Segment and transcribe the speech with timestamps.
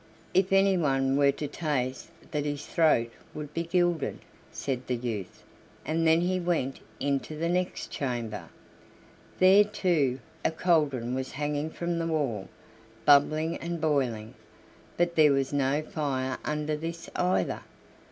[0.33, 4.17] If anyone were to taste that his throat would be gilded,"
[4.51, 5.43] said the youth,
[5.85, 8.49] and then he went into the next chamber.
[9.37, 12.47] There, too, a cauldron was hanging from the wall,
[13.05, 14.33] bubbling and boiling,
[14.97, 17.59] but there was no fire under this either.